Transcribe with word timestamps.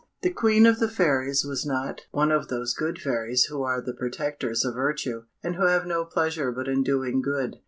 The 0.23 0.31
Queen 0.31 0.65
of 0.65 0.79
the 0.79 0.87
Fairies 0.89 1.45
was 1.45 1.63
not 1.63 2.07
one 2.09 2.31
of 2.31 2.47
those 2.47 2.73
good 2.73 2.99
fairies 2.99 3.43
who 3.49 3.61
are 3.61 3.79
the 3.79 3.93
protectors 3.93 4.65
of 4.65 4.73
virtue, 4.73 5.25
and 5.43 5.57
who 5.57 5.67
have 5.67 5.85
no 5.85 6.05
pleasure 6.05 6.51
but 6.51 6.67
in 6.67 6.81
doing 6.81 7.21
good. 7.21 7.57